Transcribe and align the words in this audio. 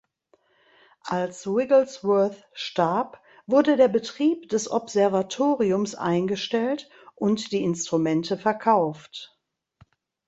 Als 1.05 1.45
Wigglesworth 1.45 2.43
starb 2.53 3.21
wurde 3.45 3.77
der 3.77 3.87
Betrieb 3.87 4.49
des 4.49 4.67
Observatoriums 4.71 5.93
eingestellt 5.93 6.89
und 7.13 7.51
die 7.51 7.61
Instrumente 7.63 8.35
verkauft. 8.35 9.37